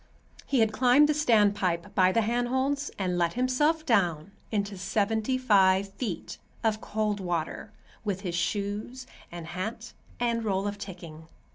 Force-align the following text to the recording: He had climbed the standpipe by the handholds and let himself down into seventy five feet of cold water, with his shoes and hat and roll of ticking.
He 0.47 0.61
had 0.61 0.71
climbed 0.73 1.07
the 1.07 1.13
standpipe 1.13 1.93
by 1.93 2.11
the 2.11 2.21
handholds 2.23 2.89
and 2.97 3.19
let 3.19 3.33
himself 3.33 3.85
down 3.85 4.31
into 4.51 4.75
seventy 4.75 5.37
five 5.37 5.89
feet 5.93 6.39
of 6.63 6.81
cold 6.81 7.19
water, 7.19 7.71
with 8.03 8.21
his 8.21 8.33
shoes 8.33 9.05
and 9.31 9.45
hat 9.45 9.93
and 10.19 10.43
roll 10.43 10.67
of 10.67 10.79
ticking. 10.79 11.27